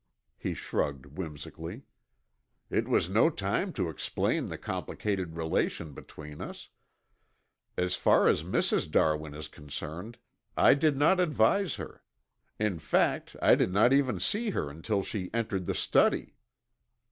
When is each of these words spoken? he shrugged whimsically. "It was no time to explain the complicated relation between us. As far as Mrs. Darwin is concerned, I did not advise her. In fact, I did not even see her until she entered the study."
he 0.35 0.55
shrugged 0.55 1.05
whimsically. 1.15 1.83
"It 2.71 2.87
was 2.87 3.07
no 3.07 3.29
time 3.29 3.71
to 3.73 3.87
explain 3.87 4.47
the 4.47 4.57
complicated 4.57 5.35
relation 5.35 5.93
between 5.93 6.41
us. 6.41 6.69
As 7.77 7.95
far 7.95 8.27
as 8.27 8.41
Mrs. 8.41 8.89
Darwin 8.89 9.35
is 9.35 9.47
concerned, 9.47 10.17
I 10.57 10.73
did 10.73 10.97
not 10.97 11.19
advise 11.19 11.75
her. 11.75 12.01
In 12.57 12.79
fact, 12.79 13.35
I 13.43 13.53
did 13.53 13.71
not 13.71 13.93
even 13.93 14.19
see 14.19 14.49
her 14.49 14.71
until 14.71 15.03
she 15.03 15.29
entered 15.35 15.67
the 15.67 15.75
study." 15.75 16.33